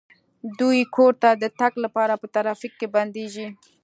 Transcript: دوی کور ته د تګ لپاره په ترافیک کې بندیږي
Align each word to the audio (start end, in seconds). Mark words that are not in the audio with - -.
دوی 0.59 0.79
کور 0.95 1.11
ته 1.21 1.29
د 1.43 1.45
تګ 1.59 1.73
لپاره 1.83 2.13
په 2.21 2.27
ترافیک 2.35 2.73
کې 2.79 2.87
بندیږي 2.95 3.47